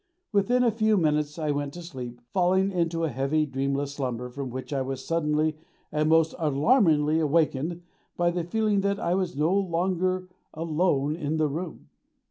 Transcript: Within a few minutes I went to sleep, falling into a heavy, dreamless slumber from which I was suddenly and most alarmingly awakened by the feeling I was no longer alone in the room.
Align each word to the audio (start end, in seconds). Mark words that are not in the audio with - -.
Within 0.31 0.63
a 0.63 0.71
few 0.71 0.97
minutes 0.97 1.37
I 1.37 1.51
went 1.51 1.73
to 1.73 1.83
sleep, 1.83 2.21
falling 2.33 2.71
into 2.71 3.03
a 3.03 3.09
heavy, 3.09 3.45
dreamless 3.45 3.93
slumber 3.93 4.29
from 4.31 4.49
which 4.49 4.73
I 4.73 4.81
was 4.81 5.05
suddenly 5.05 5.55
and 5.91 6.09
most 6.09 6.33
alarmingly 6.39 7.19
awakened 7.19 7.83
by 8.17 8.31
the 8.31 8.43
feeling 8.43 8.83
I 8.83 9.13
was 9.13 9.37
no 9.37 9.53
longer 9.53 10.27
alone 10.55 11.15
in 11.15 11.37
the 11.37 11.47
room. 11.47 11.89